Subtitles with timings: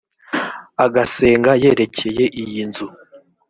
[0.85, 2.87] agasenga yerekeye iyi nzu